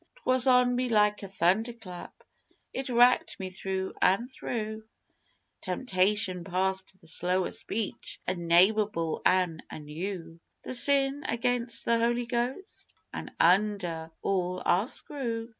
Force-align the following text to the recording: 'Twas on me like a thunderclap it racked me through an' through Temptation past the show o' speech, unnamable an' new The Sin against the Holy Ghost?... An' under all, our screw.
'Twas 0.15 0.47
on 0.47 0.75
me 0.75 0.89
like 0.89 1.21
a 1.21 1.27
thunderclap 1.27 2.23
it 2.73 2.89
racked 2.89 3.39
me 3.39 3.51
through 3.51 3.93
an' 4.01 4.27
through 4.27 4.83
Temptation 5.61 6.43
past 6.43 6.99
the 6.99 7.05
show 7.05 7.45
o' 7.45 7.51
speech, 7.51 8.19
unnamable 8.27 9.21
an' 9.27 9.61
new 9.71 10.39
The 10.63 10.73
Sin 10.73 11.23
against 11.27 11.85
the 11.85 11.99
Holy 11.99 12.25
Ghost?... 12.25 12.91
An' 13.13 13.29
under 13.39 14.09
all, 14.23 14.63
our 14.65 14.87
screw. 14.87 15.49